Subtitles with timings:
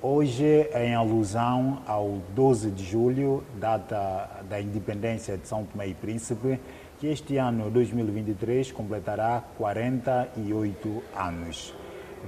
[0.00, 6.60] Hoje, em alusão ao 12 de julho, data da independência de São Tomé e Príncipe,
[7.00, 11.74] que este ano, 2023, completará 48 anos.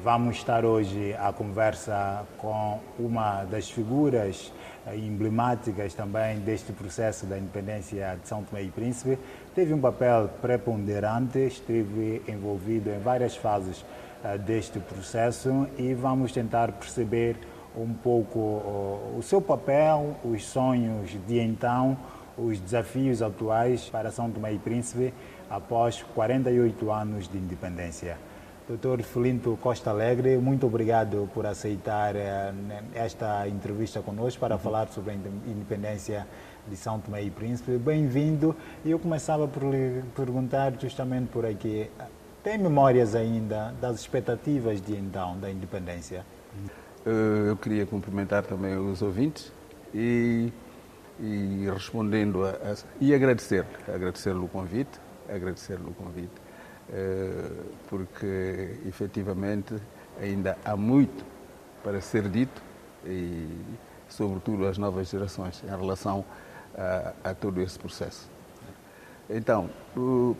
[0.02, 4.52] Vamos estar hoje à conversa com uma das figuras
[4.84, 9.16] eh, emblemáticas também deste processo da independência de São Tomé e Príncipe.
[9.54, 13.84] Teve um papel preponderante, esteve envolvido em várias fases
[14.24, 17.36] uh, deste processo e vamos tentar perceber
[17.76, 18.38] um pouco
[19.16, 21.96] o seu papel, os sonhos de então,
[22.36, 25.12] os desafios atuais para São Tomé e Príncipe
[25.48, 28.16] após 48 anos de independência.
[28.68, 29.02] Dr.
[29.02, 32.52] Filinto Costa Alegre, muito obrigado por aceitar eh,
[32.94, 34.60] esta entrevista conosco para uhum.
[34.60, 36.24] falar sobre a independência
[36.68, 37.72] de São Tomé e Príncipe.
[37.78, 38.54] Bem-vindo.
[38.84, 41.90] Eu começava por lhe perguntar justamente por aqui,
[42.44, 46.24] tem memórias ainda das expectativas de então da independência?
[46.64, 46.70] Eh,
[47.04, 49.52] eu queria cumprimentar também os ouvintes
[49.94, 50.52] e,
[51.18, 56.32] e respondendo a, a, e agradecer, agradecer-lhe o convite, agradecer-lhe o convite,
[56.92, 57.50] eh,
[57.88, 59.74] porque efetivamente
[60.20, 61.24] ainda há muito
[61.82, 62.62] para ser dito
[63.06, 63.48] e
[64.08, 66.24] sobretudo às novas gerações em relação
[66.76, 68.28] a, a todo esse processo.
[69.28, 69.70] Então,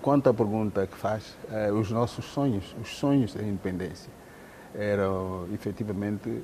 [0.02, 4.10] quanto à pergunta que faz, eh, os nossos sonhos, os sonhos da independência,
[4.74, 5.06] era
[5.52, 6.42] efetivamente,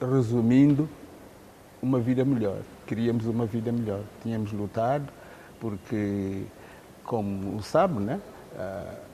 [0.00, 0.88] resumindo,
[1.82, 2.58] uma vida melhor.
[2.86, 4.00] Queríamos uma vida melhor.
[4.22, 5.08] Tínhamos lutado
[5.60, 6.42] porque,
[7.04, 8.20] como sabe, né,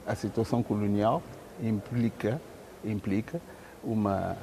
[0.06, 1.22] a situação colonial
[1.62, 2.40] implica,
[2.84, 3.40] implica
[3.82, 4.36] uma,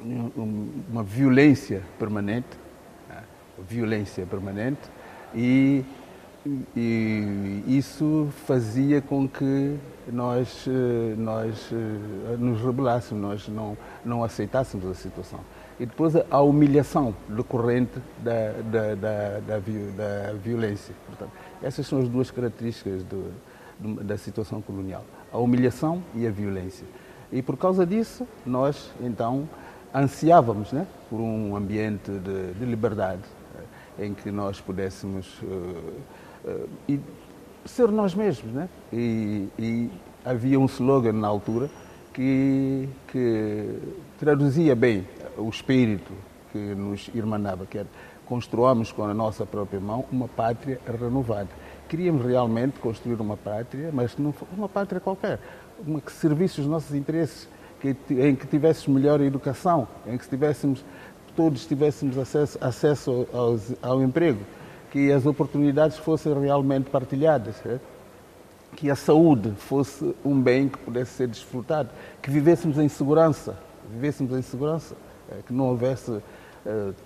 [0.00, 2.48] uma violência permanente,
[3.08, 3.22] né,
[3.68, 4.82] violência permanente
[5.34, 5.84] e
[6.76, 9.78] e isso fazia com que
[10.12, 15.40] nós, eh, nós eh, nos rebelássemos, nós não, não aceitássemos a situação.
[15.80, 19.58] E depois a humilhação decorrente da, da, da, da,
[19.96, 20.94] da violência.
[21.06, 21.30] Portanto,
[21.62, 23.32] essas são as duas características do,
[23.78, 26.86] do, da situação colonial: a humilhação e a violência.
[27.32, 29.48] E por causa disso, nós então
[29.94, 33.22] ansiávamos né, por um ambiente de, de liberdade
[33.98, 35.40] eh, em que nós pudéssemos.
[35.40, 36.24] Uh,
[36.88, 37.00] e
[37.64, 38.52] ser nós mesmos.
[38.52, 38.68] Né?
[38.92, 39.90] E, e,
[40.24, 41.68] havia um slogan na altura
[42.12, 43.78] que, que
[44.18, 45.06] traduzia bem
[45.36, 46.12] o espírito
[46.50, 47.88] que nos irmanava, que era
[48.24, 51.48] construamos com a nossa própria mão uma pátria renovada.
[51.88, 55.38] Queríamos realmente construir uma pátria, mas não uma pátria qualquer,
[55.86, 57.48] uma que servisse os nossos interesses,
[57.80, 60.84] que, em que tivéssemos melhor educação, em que tivéssemos,
[61.36, 64.40] todos tivéssemos acesso, acesso ao, ao emprego,
[64.94, 67.56] que as oportunidades fossem realmente partilhadas,
[68.76, 71.90] que a saúde fosse um bem que pudesse ser desfrutado,
[72.22, 73.58] que vivêssemos em segurança,
[73.90, 74.94] vivêssemos em segurança,
[75.32, 75.42] é?
[75.44, 76.22] que não houvesse uh,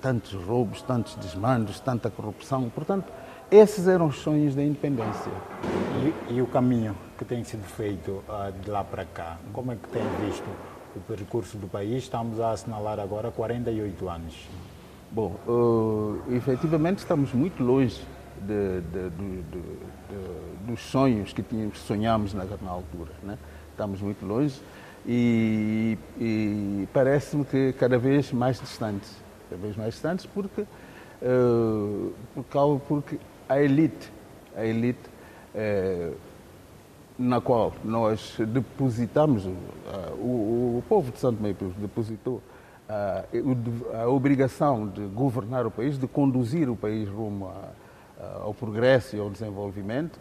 [0.03, 2.69] tantos roubos, tantos desmandos, tanta corrupção.
[2.69, 3.11] Portanto,
[3.51, 5.33] esses eram os sonhos da independência.
[6.29, 9.77] E, e o caminho que tem sido feito uh, de lá para cá, como é
[9.77, 10.45] que tem visto
[10.95, 12.03] o percurso do país?
[12.03, 14.47] Estamos a assinalar agora 48 anos.
[15.11, 17.99] Bom, uh, efetivamente estamos muito longe
[18.43, 19.43] de, de, de,
[20.67, 23.13] dos sonhos que tínhamos, sonhámos na, na altura.
[23.23, 23.39] Né?
[23.71, 24.61] Estamos muito longe
[25.07, 29.17] e, e parece-me que cada vez mais distantes.
[29.49, 30.61] Cada vez mais distantes porque,
[31.23, 32.13] uh,
[32.53, 33.19] por porque
[33.49, 34.13] a elite,
[34.55, 35.09] a elite
[35.55, 36.15] uh,
[37.19, 39.53] na qual nós depositamos, uh,
[40.19, 42.43] o, o, povo de Santo Meio depositou
[42.89, 43.25] a,
[44.03, 49.21] a, obrigação de governar o país, de conduzir o país rumo a, ao progresso e
[49.21, 50.19] ao desenvolvimento,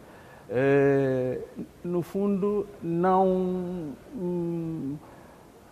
[0.49, 1.39] eh,
[1.83, 4.95] no fundo não hum,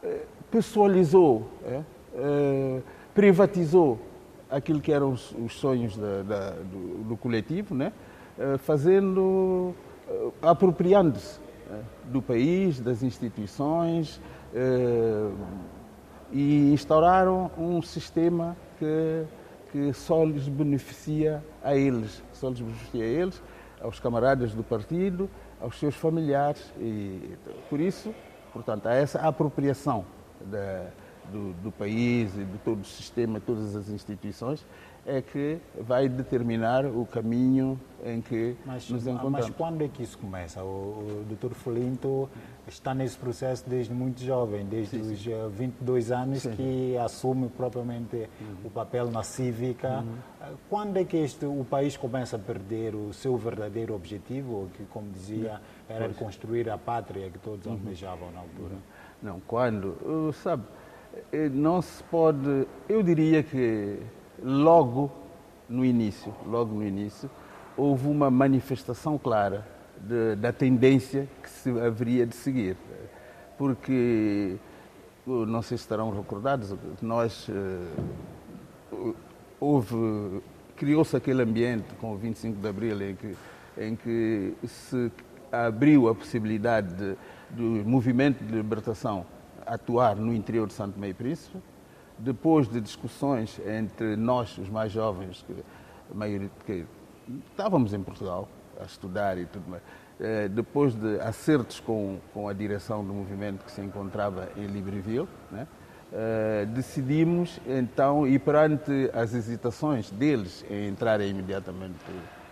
[0.03, 2.81] eh, pessoalizou, eh,
[3.13, 3.97] privatizou
[4.50, 7.91] aquilo que eram os sonhos da, da, do, do, coletivo, né?
[8.59, 9.73] fazendo,
[10.41, 11.39] apropriando-se
[12.05, 14.19] do país, das instituições,
[16.31, 19.25] e instauraram um sistema que,
[19.72, 23.43] que só lhes beneficia a eles, só lhes beneficia a eles,
[23.81, 25.29] aos camaradas do partido,
[25.61, 27.37] aos seus familiares e
[27.69, 28.13] por isso,
[28.51, 30.05] portanto, há essa apropriação
[30.41, 30.87] da,
[31.31, 34.66] do, do, país e de todo o sistema, todas as instituições
[35.05, 39.47] é que vai determinar o caminho em que mas, nos encontramos.
[39.47, 40.63] Mas quando é que isso começa?
[40.63, 41.53] O, o Dr.
[41.53, 42.28] Folinto
[42.67, 45.49] está nesse processo desde muito jovem, desde sim, os sim.
[45.55, 46.52] 22 eh, anos sim.
[46.55, 48.55] que assume propriamente uhum.
[48.66, 49.99] o papel na cívica.
[49.99, 50.16] Uhum.
[50.41, 54.85] Eh, quando é que este, o país começa a perder o seu verdadeiro objetivo, que,
[54.85, 56.17] como dizia, era pois.
[56.17, 57.73] construir a pátria que todos uhum.
[57.73, 58.75] almejavam na altura?
[59.22, 60.63] Não, quando, sabe,
[61.31, 63.99] eh, não se pode, eu diria que
[64.41, 65.11] logo
[65.67, 67.29] no início, logo no início,
[67.76, 69.66] houve uma manifestação clara
[69.99, 72.78] de, da tendência que se haveria de seguir.
[73.58, 74.58] Porque,
[75.26, 79.05] não sei se estarão recordados, nós eh,
[79.59, 80.41] houve,
[80.76, 83.35] criou-se aquele ambiente com o 25 de Abril em que,
[83.78, 85.11] em que se
[85.52, 87.17] abriu a possibilidade de,
[87.49, 89.26] do movimento de libertação
[89.66, 91.58] atuar no interior de Santo Meio Príncipe,
[92.17, 95.56] depois de discussões entre nós, os mais jovens, que,
[96.14, 96.85] maioria, que
[97.50, 98.47] estávamos em Portugal
[98.79, 99.82] a estudar e tudo mais,
[100.20, 105.28] eh, depois de acertos com, com a direção do movimento que se encontrava em Libreville,
[105.52, 105.67] né,
[106.14, 112.00] eh, decidimos então, e perante as hesitações deles em entrarem imediatamente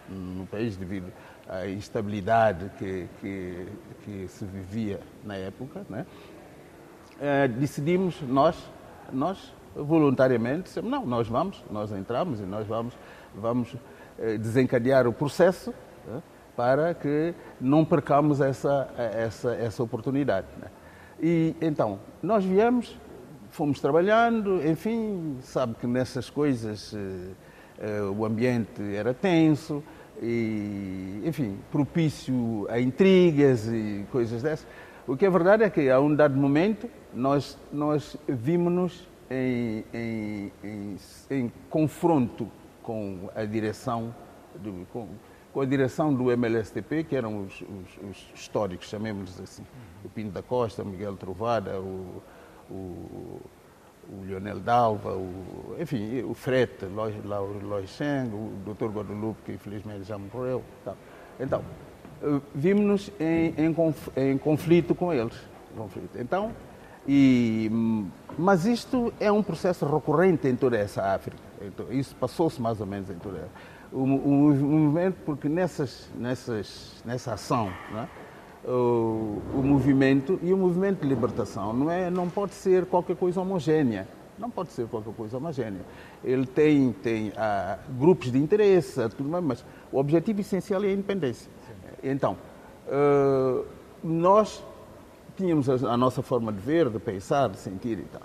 [0.09, 1.11] no país devido
[1.47, 3.67] à instabilidade que, que,
[4.03, 6.05] que se vivia na época, né,
[7.21, 8.57] eh, decidimos nós,
[9.11, 12.93] nós voluntariamente, dissemos, não, nós vamos, nós entramos e nós vamos,
[13.35, 13.75] vamos
[14.19, 15.73] eh, desencadear o processo
[16.07, 16.21] né,
[16.55, 20.47] para que não percamos essa, essa, essa oportunidade.
[20.61, 20.67] Né.
[21.19, 22.95] E então, nós viemos,
[23.49, 26.93] fomos trabalhando, enfim, sabe que nessas coisas
[27.79, 29.83] eh, o ambiente era tenso,
[30.21, 34.67] e, enfim, propício a intrigas e coisas dessas.
[35.05, 40.51] O que é verdade é que, a um dado momento, nós, nós vimos-nos em, em,
[40.63, 40.97] em,
[41.29, 42.49] em, confronto
[42.81, 44.15] com a direção
[44.55, 45.09] do, com,
[45.51, 49.65] com, a direção do MLSTP, que eram os, os, os históricos, chamemos assim,
[50.05, 52.23] o Pinto da Costa, Miguel Trovada, o,
[52.71, 53.41] o,
[54.09, 58.85] o Dalva, o, enfim, o Frete, Lois Cheng, o Dr.
[58.85, 60.63] Guadalupe, que infelizmente já morreu.
[61.37, 61.61] Então,
[62.53, 63.75] vimos-nos em, em,
[64.31, 65.35] em, conflito com eles.
[65.75, 66.17] Conflito.
[66.19, 66.51] Então,
[67.07, 67.69] e,
[68.37, 71.41] mas isto é um processo recorrente em toda essa África.
[71.61, 74.31] Então, isso passou-se mais ou menos em toda essa o, o,
[74.67, 78.07] movimento, porque nessas, nessas, nessa ação, é?
[78.69, 83.39] o, o, movimento e o movimento de libertação não, é, não pode ser qualquer coisa
[83.39, 84.07] homogénea.
[84.37, 85.81] Não pode ser qualquer coisa homogénea.
[86.23, 90.91] Ele tem, tem ah, grupos de interesse, tudo mais, mas o objetivo essencial é a
[90.91, 91.51] independência.
[92.03, 92.37] Então,
[92.87, 93.65] uh,
[94.03, 94.63] nós
[95.37, 98.21] tínhamos a, a, nossa forma de ver, de pensar, de sentir e tal.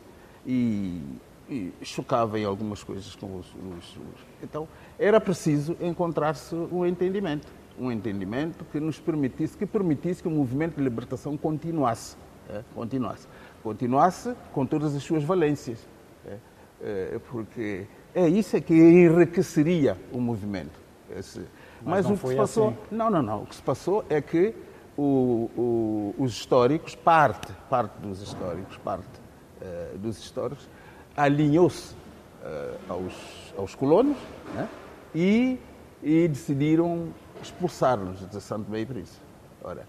[0.46, 1.02] E,
[1.48, 4.26] e chocava em algumas coisas com os, os, os...
[4.42, 7.46] Então, era preciso encontrar-se um entendimento.
[7.78, 12.16] Um entendimento que nos permitisse, que permitisse que o movimento de libertação continuasse.
[12.50, 13.28] É, continuasse.
[13.62, 15.86] Continuasse com todas as suas valências.
[16.26, 16.38] É,
[16.80, 20.78] é, porque é isso é que enriqueceria o movimento.
[21.16, 21.42] Esse,
[21.82, 22.68] mas, mas o que se passou.
[22.68, 22.76] Assim.
[22.90, 23.42] Não, não, não.
[23.42, 24.54] O que se passou é que
[24.96, 29.08] o, o, os históricos, parte, parte dos históricos, parte
[29.62, 30.68] uh, dos históricos,
[31.16, 34.16] alinhou-se uh, aos, aos colonos
[34.54, 34.68] né?
[35.14, 35.58] e,
[36.02, 37.08] e decidiram
[37.42, 39.20] expulsar-nos de Santo Meio Príncipe.
[39.62, 39.86] Ora,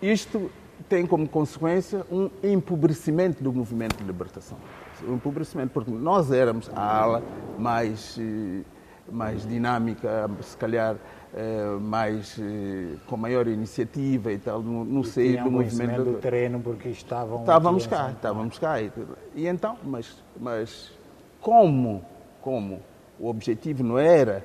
[0.00, 0.50] isto
[0.88, 4.58] tem como consequência um empobrecimento do movimento de libertação.
[5.06, 7.22] Um empobrecimento, porque nós éramos a ala
[7.58, 8.62] mais eh,
[9.10, 10.96] mais dinâmica, se calhar
[11.32, 14.62] eh, mais eh, com maior iniciativa e tal.
[14.62, 18.90] No, no seio do movimento do terreno porque estavam estávamos cá, estávamos cá e,
[19.34, 20.92] e então, mas mas
[21.40, 22.04] como
[22.40, 22.80] como
[23.18, 24.44] o objetivo não era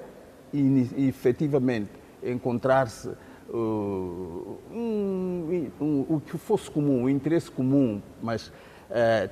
[0.97, 1.89] efetivamente
[2.23, 3.09] encontrar-se
[3.49, 9.29] uh, um, um, o que fosse comum, o interesse comum, mas uh,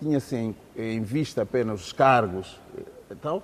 [0.00, 2.60] tinha-se em, em, vista apenas os cargos,
[3.10, 3.42] então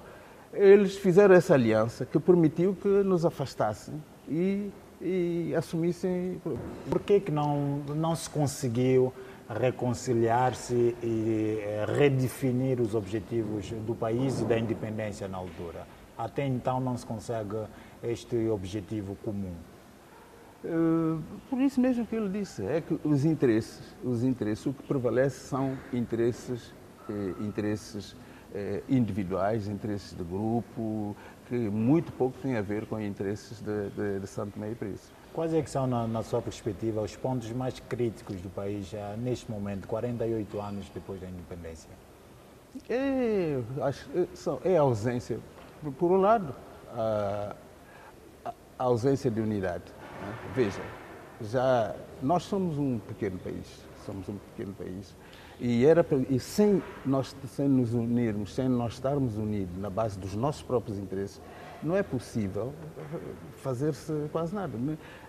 [0.52, 6.40] eles fizeram essa aliança que permitiu que nos afastassem e, e assumissem.
[6.88, 9.12] Por que, que não, não se conseguiu
[9.48, 15.86] reconciliar-se e eh, redefinir os objetivos do país e da independência na altura?
[16.16, 17.56] Até então não se consegue
[18.02, 19.54] este objetivo comum.
[20.64, 24.82] Uh, por isso mesmo que ele disse, é que os interesses, os interesses, o que
[24.84, 26.72] prevalece são interesses,
[27.10, 28.14] eh, interesses
[28.54, 31.16] eh, individuais, interesses de grupo,
[31.48, 35.12] que muito pouco têm a ver com interesses de, de, de Santo Meio Príncipe.
[35.32, 39.16] Quais é que são, na, na, sua perspectiva, os pontos mais críticos do país já
[39.16, 41.88] neste momento, 48 anos depois da independência?
[42.88, 44.08] É, acho,
[44.64, 45.40] é, é a ausência,
[45.98, 46.54] por um lado,
[46.94, 47.56] a,
[48.78, 49.84] a ausência de unidade.
[50.20, 50.34] Né?
[50.54, 50.82] Veja,
[51.40, 53.66] já nós somos um pequeno país,
[54.04, 55.14] somos um pequeno país
[55.62, 60.34] e, era, e sem, nós, sem nos unirmos, sem nós estarmos unidos na base dos
[60.34, 61.40] nossos próprios interesses,
[61.80, 62.72] não é possível
[63.58, 64.76] fazer-se quase nada.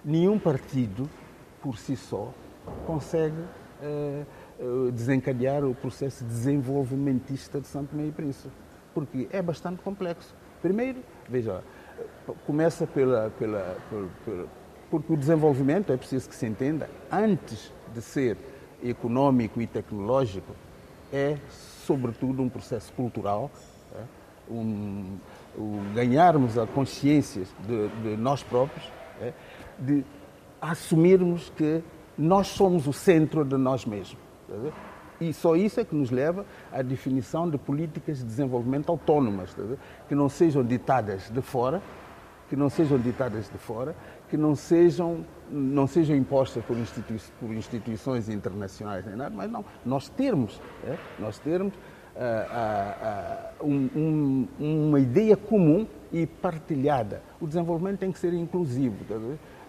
[0.03, 1.07] Nenhum partido,
[1.61, 2.33] por si só,
[2.87, 3.37] consegue
[3.79, 4.23] eh,
[4.91, 8.53] desencadear o processo desenvolvimentista de Santo Meio Príncipe,
[8.91, 10.33] porque é bastante complexo.
[10.63, 10.99] Primeiro,
[11.29, 11.63] veja,
[12.47, 14.47] começa pela, pela, pela, pela
[14.89, 18.37] porque o desenvolvimento, é preciso que se entenda, antes de ser
[18.83, 20.53] econômico e tecnológico,
[21.11, 21.37] é
[21.85, 23.49] sobretudo um processo cultural,
[23.95, 24.03] é?
[24.51, 25.17] um,
[25.57, 28.85] um, ganharmos a consciência de, de nós próprios,
[29.21, 29.33] é?
[29.79, 30.03] de
[30.61, 31.83] assumirmos que
[32.17, 34.17] nós somos o centro de nós mesmos.
[35.19, 39.55] E só isso é que nos leva à definição de políticas de desenvolvimento autónomas,
[40.07, 41.81] que não sejam ditadas de fora,
[42.49, 43.95] que não sejam ditadas de fora,
[44.29, 49.63] que não sejam, não sejam impostas por, institui por instituições internacionais nem nada, mas não,
[49.85, 57.21] nós termos, é, nós termos uh, uh, uh, um, um, uma ideia comum e partilhada.
[57.39, 59.15] O desenvolvimento tem que ser inclusivo, tá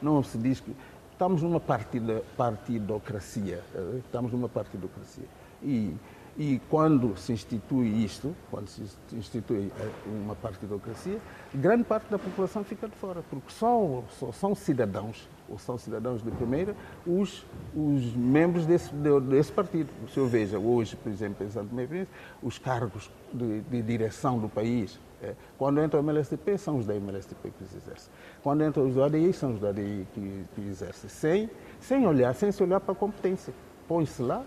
[0.00, 0.74] não se diz que
[1.12, 5.26] estamos numa partida, partidocracia, tá estamos numa partidocracia.
[5.62, 5.94] E
[6.36, 11.20] e quando se institui isto, quando se institui eh, uma partidocracia,
[11.54, 16.22] grande parte da população fica de fora, porque só, só são cidadãos, ou são cidadãos
[16.22, 16.74] de primeira,
[17.06, 18.92] os, os membros desse,
[19.28, 19.90] desse partido.
[20.04, 24.38] O senhor veja, hoje, por exemplo, em Santo Meio Príncipe, os cargos de, de direção
[24.38, 28.12] do país, é, quando entra o MLSTP, são os da MLSTP que os exercem.
[28.42, 31.08] Quando entram os ADI, são os do ADI que, que exercem.
[31.08, 33.52] Sem, sem olhar, sem se olhar para a competência.
[33.88, 34.44] Põe-se lá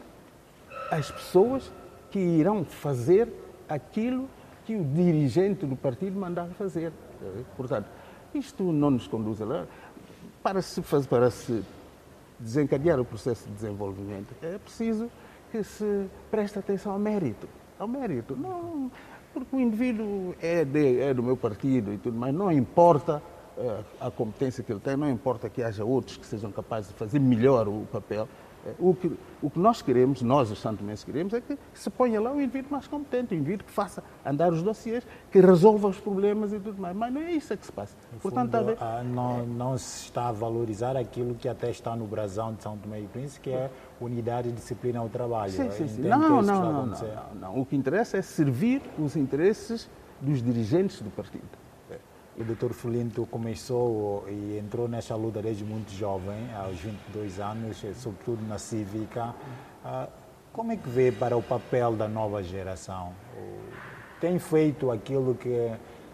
[0.92, 1.72] as pessoas
[2.12, 3.28] que irão fazer
[3.68, 4.30] aquilo
[4.66, 6.92] que o dirigente do partido mandar fazer.
[7.56, 7.88] Portanto,
[8.34, 9.66] isto não nos conduz a lá.
[10.48, 11.62] Para se, fazer, para se
[12.40, 15.12] desencadear o processo de desenvolvimento, é preciso
[15.52, 17.50] que se preste atenção ao mérito.
[17.78, 18.34] Ao mérito.
[18.34, 18.90] Não,
[19.34, 23.22] porque o indivíduo é, de, é do meu partido e tudo mais, não importa
[23.58, 26.96] uh, a competência que ele tem, não importa que haja outros que sejam capazes de
[26.96, 28.26] fazer melhor o papel,
[28.80, 29.12] o que,
[29.42, 32.72] o que nós queremos, nós os santomenses queremos, é que se ponha lá o indivíduo
[32.72, 36.82] mais competente, o indivíduo que faça andar os dossiês, que resolva os problemas e tudo
[36.82, 36.96] mais.
[36.96, 37.96] Mas não é isso que se passa.
[38.12, 42.06] No Portanto, fundo, a, não, não se está a valorizar aquilo que até está no
[42.06, 43.70] brasão de São Tomé e Príncipe, que é
[44.02, 45.52] unidade de disciplina ao trabalho.
[45.52, 46.02] Sim, sim, sim.
[46.02, 47.60] Não, não, não, não, não, não.
[47.60, 49.90] O que interessa é servir os interesses
[50.22, 51.67] dos dirigentes do partido.
[52.40, 58.48] O doutor Fulinto começou e entrou nessa luta desde muito jovem, aos 22 anos, sobretudo
[58.48, 59.34] na cívica.
[59.84, 60.08] Ah,
[60.54, 63.12] como é que vê para o papel da nova geração?
[64.22, 65.72] Tem feito aquilo que,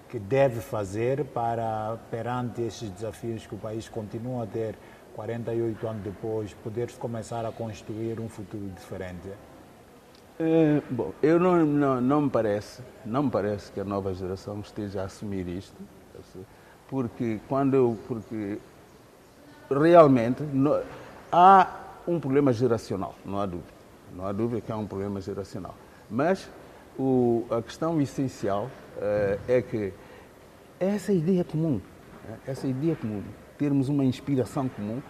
[0.08, 4.76] que deve fazer para, perante estes desafios que o país continua a ter
[5.16, 9.28] 48 anos depois, poder começar a construir um futuro diferente?
[10.40, 14.62] É, bom, eu não, não, não, me parece, não me parece que a nova geração
[14.62, 15.76] esteja a assumir isto
[16.90, 18.60] porque quando eu, porque
[19.70, 20.82] realmente no,
[21.32, 21.68] há
[22.08, 23.74] um problema geracional, não há dúvida,
[24.16, 25.76] não há dúvida que há um problema geracional,
[26.10, 26.50] mas
[26.98, 29.94] o, a questão essencial uh, é que
[30.80, 31.82] essa ideia comum,
[32.28, 33.24] eh, essa ideia comum,
[33.58, 35.02] termos uma inspiração comum,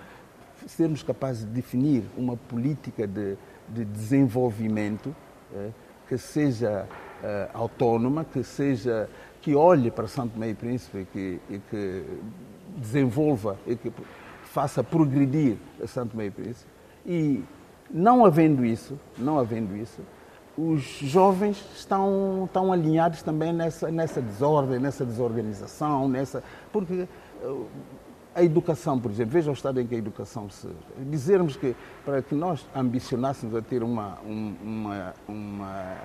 [0.67, 3.35] sermos capazes de definir uma política de,
[3.67, 5.13] de desenvolvimento
[5.51, 5.73] uh,
[6.07, 6.87] que seja
[7.23, 9.09] uh, autónoma, que seja
[9.41, 12.05] que olhe para Santo Meio Príncipe e que, e que
[12.77, 13.91] desenvolva e que
[14.43, 16.69] faça progredir Santo Meio Príncipe.
[17.05, 17.43] E
[17.91, 20.01] não havendo isso, não havendo isso,
[20.57, 27.07] os jovens estão, estão alinhados também nessa, nessa desordem, nessa desorganização, nessa porque
[27.43, 27.67] uh,
[28.35, 30.67] a educação, por exemplo, veja o estado em que a educação se.
[31.09, 35.95] Dizermos que para que nós ambicionássemos a ter uma, uma, uma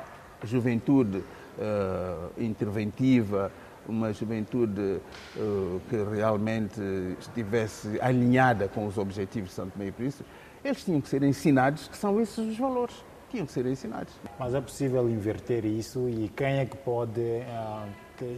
[0.45, 3.51] juventude uh, interventiva,
[3.89, 5.01] uma juventude
[5.37, 6.81] uh, que realmente
[7.19, 10.29] estivesse alinhada com os objetivos de Santo Meio Príncipe,
[10.65, 12.95] eles tinham que ser ensinados que são esses os valores.
[13.31, 14.15] Tinham que ser ensinados.
[14.39, 17.89] Mas é possível inverter isso e quem é que pode uh,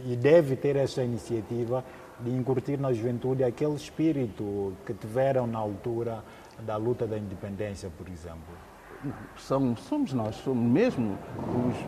[0.05, 1.83] e deve ter essa iniciativa
[2.19, 6.23] de incutir na juventude aquele espírito que tiveram na altura
[6.59, 8.70] da luta da independência, por exemplo?
[9.03, 11.17] Não, somos nós, somos mesmo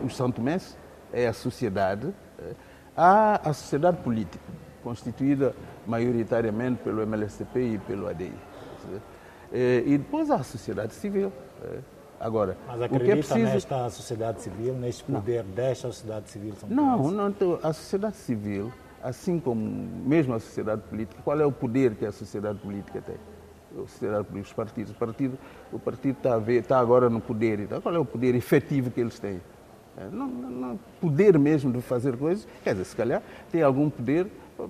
[0.02, 0.76] os, os santomenses
[1.12, 2.54] é a sociedade, eh,
[2.96, 4.44] há a sociedade política,
[4.82, 5.54] constituída
[5.86, 8.32] maioritariamente pelo MLSTP e pelo ADI.
[9.52, 11.32] Eh, e depois há a sociedade civil.
[11.62, 11.78] Eh.
[12.18, 13.52] Agora, Mas acredita o que é preciso...
[13.52, 15.50] nesta sociedade civil, neste poder não.
[15.50, 16.54] desta sociedade civil?
[16.54, 21.44] São não, não, então, a sociedade civil, assim como mesmo a sociedade política, qual é
[21.44, 23.16] o poder que a sociedade política tem?
[23.82, 24.92] Sociedade política, os partidos.
[24.92, 25.38] O partido,
[25.72, 27.60] o partido está, ver, está agora no poder.
[27.60, 29.40] Então, qual é o poder efetivo que eles têm?
[29.96, 34.26] É, não, não, poder mesmo de fazer coisas, quer dizer, se calhar tem algum poder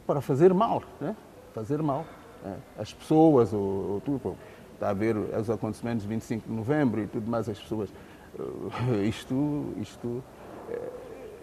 [0.06, 1.16] para fazer mal, né?
[1.54, 2.04] fazer mal.
[2.42, 2.56] Né?
[2.78, 3.60] As pessoas, ou,
[3.94, 4.36] ou tudo.
[4.74, 7.88] está a ver os acontecimentos de 25 de novembro e tudo mais, as pessoas.
[8.38, 10.22] eh, Isto, isto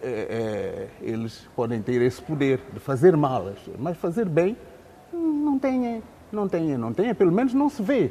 [0.02, 4.56] é, é, eles podem ter esse poder de fazer mal mas fazer bem
[5.12, 6.02] não tem,
[6.34, 8.10] não tem, não tem, pelo menos não se vê,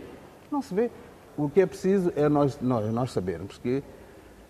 [0.51, 0.91] não se vê.
[1.37, 3.83] O que é preciso é nós, nós, nós sabermos que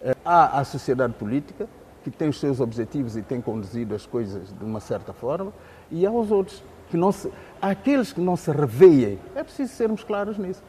[0.01, 1.67] eh, há a sociedade política
[2.03, 5.53] que tem os seus objetivos e tem conduzido as coisas de uma certa forma,
[5.91, 9.19] e há os outros que não se, aqueles que não se reveem.
[9.35, 10.61] É preciso sermos claros nisso.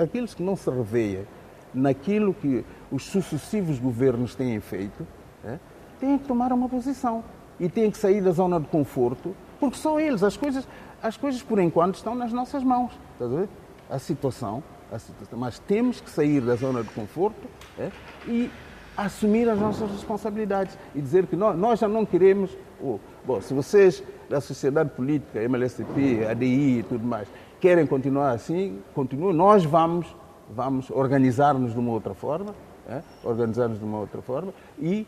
[0.00, 1.26] Aqueles que não se reveem
[1.74, 5.06] naquilo que os sucessivos governos têm feito,
[5.44, 5.58] é,
[5.98, 7.24] têm que tomar uma posição
[7.58, 10.22] e têm que sair da zona de conforto, porque são eles.
[10.22, 10.68] As coisas,
[11.06, 12.92] as coisas por enquanto estão nas nossas mãos.
[13.12, 13.48] Estás a ver?
[13.88, 15.38] A situação, a situação.
[15.38, 17.48] Mas temos que sair da zona de conforto
[17.78, 17.90] é,
[18.26, 18.50] e
[18.96, 22.50] assumir as nossas responsabilidades e dizer que nós, nós já não queremos.
[22.82, 27.28] oh, bom, se vocês da sociedade política, MLSTP, ADI e tudo mais,
[27.60, 29.34] querem continuar assim, continuem.
[29.34, 30.06] Nós vamos,
[30.50, 32.52] vamos organizar-nos de uma outra forma,
[32.88, 35.06] é, organizar-nos de uma outra forma e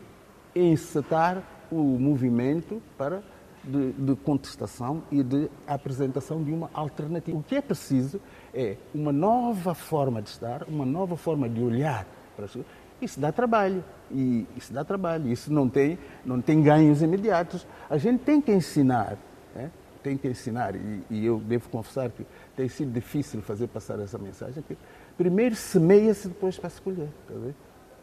[0.55, 3.21] encetar o movimento para
[3.63, 7.37] de, de contestação e de apresentação de uma alternativa.
[7.37, 8.19] O que é preciso
[8.53, 12.71] é uma nova forma de estar, uma nova forma de olhar para as coisas.
[13.01, 13.83] Isso dá trabalho.
[14.11, 15.31] E isso dá trabalho.
[15.31, 17.65] Isso não tem, não tem ganhos imediatos.
[17.89, 19.17] A gente tem que ensinar.
[19.55, 19.71] né?
[20.03, 20.75] Tem que ensinar.
[20.75, 22.25] E, e eu devo confessar que
[22.55, 24.63] tem sido difícil fazer passar essa mensagem.
[24.63, 24.77] Que
[25.17, 27.09] primeiro semeia-se, depois para se colher.
[27.29, 27.55] Ver?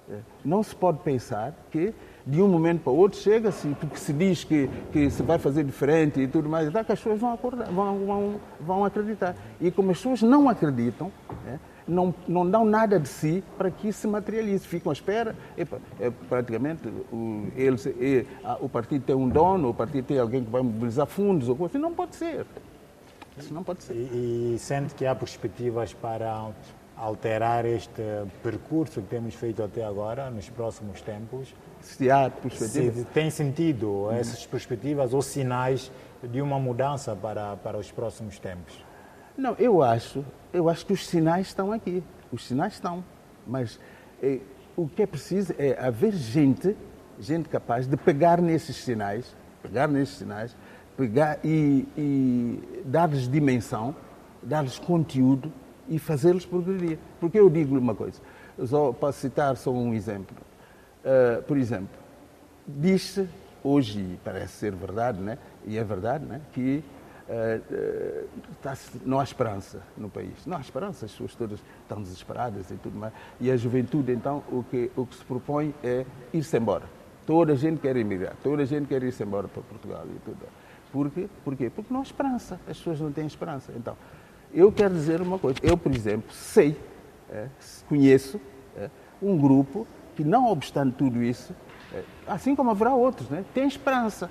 [0.09, 0.21] É.
[0.45, 1.93] Não se pode pensar que
[2.27, 5.63] de um momento para o outro chega-se, porque se diz que, que se vai fazer
[5.63, 9.37] diferente e tudo mais, então que as pessoas vão, acordar, vão, vão, vão acreditar.
[9.61, 11.13] E como as pessoas não acreditam,
[11.47, 11.57] é,
[11.87, 14.67] não, não dão nada de si para que isso se materialize.
[14.67, 15.37] Ficam à espera.
[16.01, 20.43] É, praticamente, o, eles, é, a- o partido tem um dono, o partido tem alguém
[20.45, 21.79] que vai mobilizar fundos, ou coisa assim.
[21.83, 22.45] Não pode ser.
[23.39, 23.95] Isso não pode ser.
[23.95, 26.49] E, e sente que há perspectivas para
[26.97, 28.03] alterar este
[28.43, 31.55] percurso que temos feito até agora, nos próximos tempos?
[31.81, 33.07] Se há Se perspectiva.
[33.13, 38.85] tem sentido essas perspectivas ou sinais de uma mudança para, para os próximos tempos?
[39.37, 42.03] Não, eu acho, eu acho que os sinais estão aqui.
[42.33, 43.05] Os sinais estão.
[43.47, 43.79] Mas
[44.23, 44.41] eh,
[44.75, 46.75] o que é preciso é haver gente,
[47.21, 50.57] gente capaz de pegar nesses sinais, pegar nesses sinais,
[50.97, 53.95] pegar e, e dar-lhes dimensão,
[54.43, 55.53] dar-lhes conteúdo
[55.89, 56.99] e fazê-los progredir.
[57.21, 58.21] Porque eu digo-lhe uma coisa,
[58.65, 60.37] só posso citar só um exemplo.
[61.05, 61.97] Uh, por exemplo,
[62.67, 63.29] diz-se
[63.63, 65.39] hoje, e parece ser verdade, né?
[65.65, 66.41] e é verdade, né?
[66.53, 66.83] que
[67.29, 68.25] uh,
[68.65, 70.47] uh, não há esperança no país.
[70.47, 73.13] Não há esperança, as pessoas todas estão desesperadas e tudo mais.
[73.41, 76.85] E a juventude, então, o que, o que se propõe é ir-se embora.
[77.27, 80.39] Toda a gente quer emigrar, toda a gente quer ir-se embora para Portugal e tudo.
[80.93, 81.29] Por quê?
[81.45, 81.69] Por quê?
[81.69, 83.73] Porque não há esperança, as pessoas não têm esperança.
[83.77, 83.97] Então,
[84.57, 85.59] eu quero dizer uma coisa.
[85.63, 86.75] Eu, por exemplo, sei,
[87.31, 87.49] é,
[87.87, 88.41] conheço
[88.75, 88.89] é,
[89.21, 91.55] um grupo que, não obstante tudo isso,
[91.93, 94.31] é, assim como haverá outros, né, tem esperança.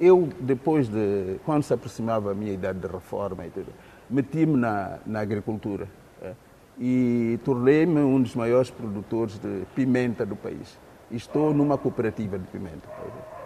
[0.00, 3.70] Eu, depois de, quando se aproximava a minha idade de reforma e tudo,
[4.08, 5.86] meti-me na, na agricultura
[6.22, 6.32] é,
[6.78, 10.78] e tornei-me um dos maiores produtores de pimenta do país.
[11.10, 12.88] Estou numa cooperativa de pimenta.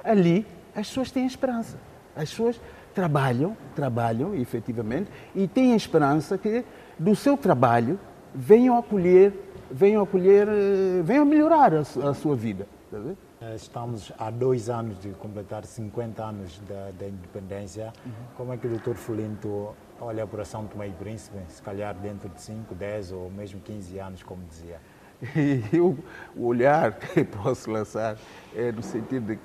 [0.05, 1.79] Ali, as pessoas têm esperança.
[2.15, 2.61] As pessoas
[2.93, 6.65] trabalham, trabalham efetivamente, e têm esperança que
[6.99, 7.99] do seu trabalho
[8.35, 9.33] venham a colher,
[9.71, 12.67] venham a colher, eh, venham a melhorar a, a sua vida.
[12.87, 13.17] Está a ver?
[13.41, 17.93] Eh, Estamos há dois anos de completar 50 anos da, da independência.
[18.37, 18.95] Como é que o Dr.
[18.95, 23.61] Fulinto olha para São Tomé e Príncipe, se calhar dentro de 5, 10 ou mesmo
[23.61, 24.79] 15 anos, como dizia?
[25.37, 25.97] E eu,
[26.35, 28.17] o olhar que posso lançar
[28.57, 29.39] é no sentido de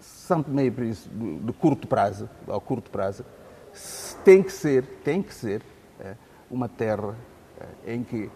[0.00, 3.24] São Tomé e de, curto prazo, ao curto prazo,
[4.24, 5.62] tem que ser, tem que ser
[6.00, 6.14] é,
[6.50, 7.14] uma terra
[7.86, 8.30] é, em que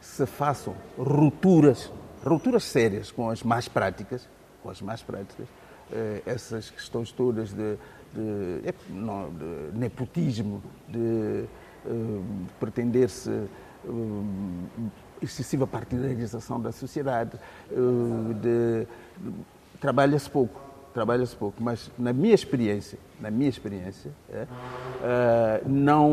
[0.00, 1.90] se façam rupturas,
[2.24, 4.28] rupturas sérias com as mais práticas,
[4.62, 5.46] com as mais práticas,
[5.92, 7.76] eh, essas questões todas de,
[8.12, 11.44] de, é, de nepotismo, de
[12.60, 13.30] pretender-se
[15.22, 17.38] excessiva partidarização da sociedade,
[17.70, 18.86] de,
[19.30, 19.34] de-
[19.80, 20.60] trabalha-se pouco,
[20.96, 24.46] trabalha-se pouco, mas na minha experiência, na minha experiência, é,
[25.04, 26.08] eh, não,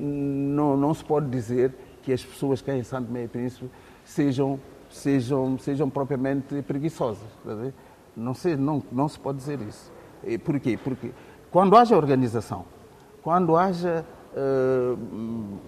[0.00, 3.68] não, não se pode dizer que as pessoas que em Santo e Príncipe
[4.06, 7.28] sejam, sejam, sejam propriamente preguiçosas.
[7.54, 7.74] ver?
[8.16, 9.92] Não, se, não, não se pode dizer isso.
[10.24, 10.78] E por quê?
[10.82, 11.10] Porque
[11.50, 12.64] quando haja organização,
[13.22, 14.96] quando haja eh,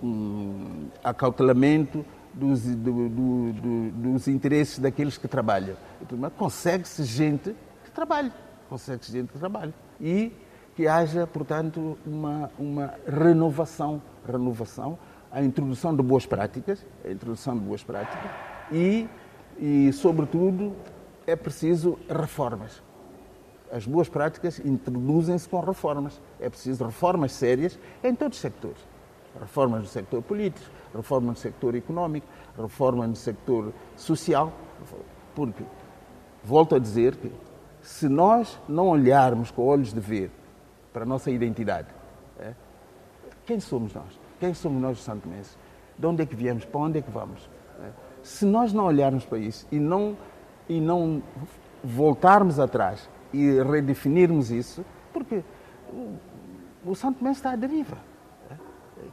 [0.03, 5.77] um, acautelamento dos, do- do- do- dos interesses daqueles que trabalham,
[6.39, 7.55] consegue-se gente
[8.01, 8.33] que trabalhe,
[8.69, 9.75] consegue-se gente que trabalhe.
[10.01, 10.33] E
[10.75, 14.99] que haja, portanto, uma, uma renovação, renovação
[15.31, 18.31] a introdução de boas práticas, a introdução de boas práticas
[18.73, 19.09] e,
[19.59, 20.75] e sobretudo,
[21.27, 22.83] é preciso reformas.
[23.71, 26.21] As boas práticas introduzem-se com reformas.
[26.41, 28.81] É preciso reformas sérias em todos os sectores.
[29.39, 32.27] Reformas no sector político, reformas no sector económico,
[32.61, 34.53] reformas no sector social.
[35.37, 35.63] Porque,
[36.43, 37.31] volto a dizer que,
[37.83, 40.31] se nós não olharmos com olhos de ver
[40.93, 41.89] para a nossa identidade,
[42.39, 42.55] é,
[43.47, 44.21] quem somos nós?
[44.39, 45.57] Quem somos nós, os santomenses?
[45.99, 46.65] De onde é que viemos?
[46.65, 47.49] Para onde é que vamos?
[47.83, 47.91] É,
[48.23, 50.17] se nós não olharmos para isso e não,
[50.69, 51.23] e não
[51.83, 55.43] voltarmos atrás e redefinirmos isso, porque
[55.93, 56.17] o,
[56.85, 58.11] o Santo Mestre está à deriva.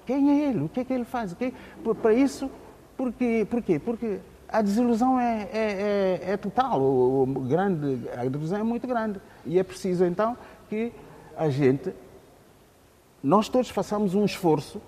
[0.05, 0.63] Quem é ele?
[0.63, 1.33] O que é que ele faz?
[1.33, 1.53] Que,
[2.01, 2.49] para isso,
[2.95, 3.79] porque, porquê?
[3.79, 8.87] Porque a desilusão é, é, é, é total, o, o, grande, a desilusão é muito
[8.87, 9.19] grande.
[9.45, 10.37] E é preciso então
[10.69, 10.93] que
[11.35, 11.93] a gente,
[13.21, 14.81] nós todos façamos um esforço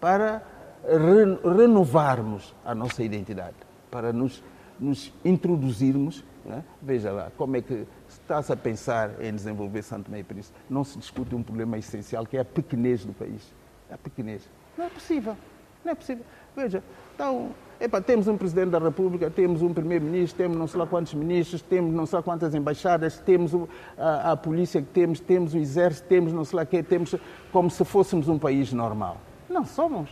[0.00, 0.42] para
[0.84, 3.56] re, renovarmos a nossa identidade,
[3.90, 4.42] para nos,
[4.78, 6.22] nos introduzirmos.
[6.44, 6.62] Né?
[6.80, 10.98] Veja lá, como é que está-se a pensar em desenvolver Santo e Príncipe, não se
[10.98, 13.52] discute um problema essencial que é a pequenez do país.
[13.90, 14.48] É a pequenez.
[14.76, 15.36] Não é possível.
[15.84, 16.24] Não é possível.
[16.54, 16.82] Veja,
[17.14, 17.50] então,
[17.80, 21.62] epa, temos um Presidente da República, temos um Primeiro-Ministro, temos não sei lá quantos ministros,
[21.62, 23.52] temos não sei lá quantas embaixadas, temos
[23.98, 27.14] a, a, polícia que temos, temos o exército, temos não sei lá quê, temos
[27.52, 29.18] como se fôssemos um país normal.
[29.48, 30.10] Não somos.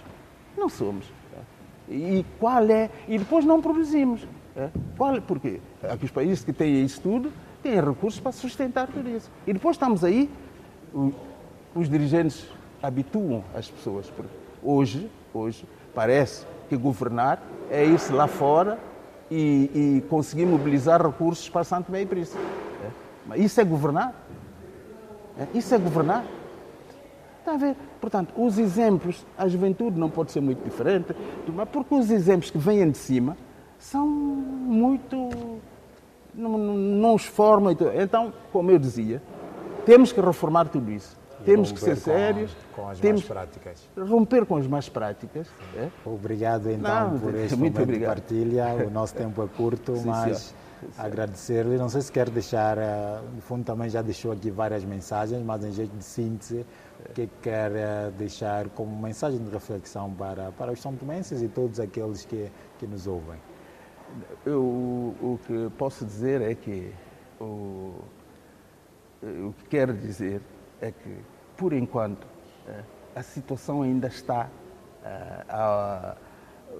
[0.56, 1.06] Não somos.
[1.88, 2.90] E qual é?
[3.08, 4.26] E depois não produzimos.
[4.56, 4.70] É?
[4.96, 5.60] Qual, porquê?
[5.82, 9.30] Aqui os países que têm isso tudo têm recursos para sustentar tudo isso.
[9.46, 10.30] E depois estamos aí,
[11.74, 12.46] os dirigentes
[12.82, 14.12] habituam as pessoas.
[14.62, 18.78] Hoje, hoje parece que governar é ir lá fora
[19.30, 22.42] e, e, conseguir mobilizar recursos para Santo Meio Príncipe.
[22.84, 22.90] É?
[23.26, 24.14] Mas isso é governar?
[25.38, 25.46] É?
[25.56, 26.24] Isso é governar?
[27.40, 27.76] Está a ver?
[28.00, 31.14] Portanto, os exemplos, a juventude não pode ser muito diferente,
[31.72, 33.36] porque os exemplos que vêm de cima
[33.78, 35.60] são muito
[36.34, 37.74] não, não os formam.
[37.94, 39.22] Então, como eu dizia,
[39.84, 41.18] temos que reformar tudo isso.
[41.44, 42.56] Temos que ser sérios.
[42.74, 43.90] Com as temos mais práticas.
[43.96, 45.48] Romper com as mais práticicas.
[45.76, 45.88] É?
[46.04, 48.14] Obrigado então não, por este muito momento obrigado.
[48.16, 48.86] de partilha.
[48.86, 50.54] O nosso tempo é curto, sim, mas
[50.98, 51.76] agradecer-lhe.
[51.76, 55.64] Não sei se quer deixar, eh, no fundo também já deixou aqui várias mensagens, mas
[55.64, 56.66] em jeito de síntese,
[57.08, 61.48] o que quer eh, deixar como mensagem de reflexão para, para os são tomenses e
[61.48, 63.38] todos aqueles que, que nos ouvem?
[64.44, 66.92] Eu, o que posso dizer é que
[67.40, 67.94] o,
[69.22, 70.40] o que quero dizer
[70.80, 71.18] é que,
[71.56, 72.26] por enquanto,
[72.68, 72.80] eh,
[73.14, 74.48] a situação ainda está
[75.04, 76.16] eh, a,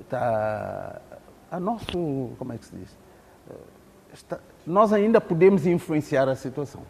[0.00, 1.00] está
[1.50, 2.96] a nosso, como é que se diz?
[3.50, 3.54] Eh,
[4.12, 6.82] está, nós ainda podemos influenciar a situação.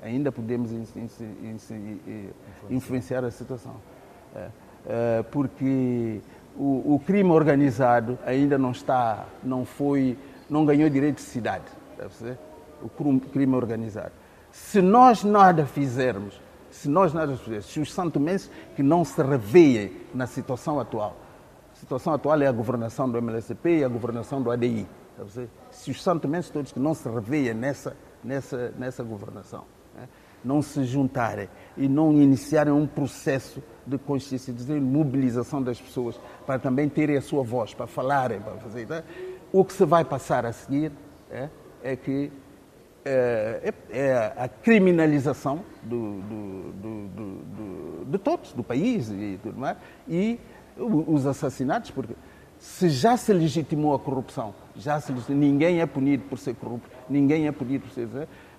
[0.00, 0.70] Ainda podemos
[2.70, 3.74] influenciar a situação.
[5.32, 6.20] Porque
[6.56, 10.16] o, o, crime organizado ainda não está, não foi,
[10.48, 11.64] não ganhou direito de cidade,
[12.80, 12.88] o
[13.32, 14.12] crime organizado.
[14.52, 16.40] Se nós nada fizermos,
[16.70, 21.16] se nós fizermos, se os santomenses que não se reveem na situação atual,
[21.72, 24.86] a situação atual é a governação do MLSP e a governação do ADI,
[25.70, 30.08] se os santomenses todos que não se reveem nessa, nessa, nessa governação, né?
[30.44, 36.58] não se juntarem e não iniciarem um processo de consciência, de mobilização das pessoas, para
[36.58, 38.86] também terem a sua voz, para falarem, para fazer.
[38.86, 39.02] Tá?
[39.52, 40.92] O que se vai passar a seguir
[41.30, 41.48] é,
[41.82, 42.30] é que
[43.04, 49.76] é, é, é, a criminalização do, do, do, de todos, do país e tudo mais,
[50.08, 50.38] e
[50.76, 52.14] os assassinatos, porque
[52.58, 57.46] se já se legitimou a corrupção, já se ninguém é punido por ser corrupto, ninguém
[57.46, 58.06] é punido por ser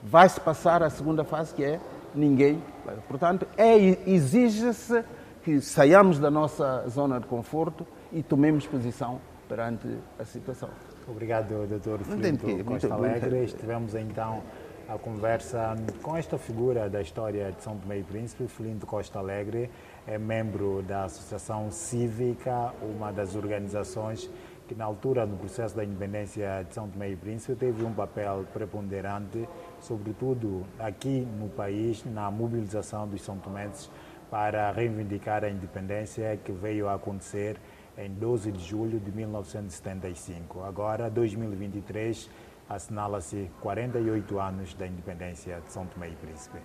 [0.04, 1.80] vai-se passar à segunda fase, que é
[2.14, 2.62] ninguém.
[3.08, 3.78] Portanto, é,
[4.10, 5.04] exige-se
[5.44, 9.88] que saiamos da nossa zona de conforto e tomemos posição perante
[10.20, 10.70] a situação.
[11.08, 12.04] Obrigado, Dr.
[12.04, 13.44] Filipe Costa Alegre.
[13.44, 14.42] Estivemos então
[14.88, 19.70] a conversa com esta figura da história de São Tomé e Príncipe, Filinto Costa Alegre,
[20.06, 24.30] é membro da Associação Cívica, uma das organizações
[24.68, 28.46] que na altura do processo da independência de São Tomé e Príncipe teve um papel
[28.54, 29.48] preponderante,
[29.80, 33.90] sobretudo aqui no país, na mobilização dos são tomenses
[34.30, 37.58] para reivindicar a independência que veio a acontecer
[38.04, 40.64] em 12 de julho de 1975.
[40.64, 42.30] Agora, 2023,
[42.68, 46.58] assinala-se 48 anos da independência de São Tomé e Príncipe.